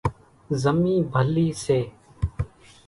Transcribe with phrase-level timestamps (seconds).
[0.61, 1.79] زمِي ڀلِي سي۔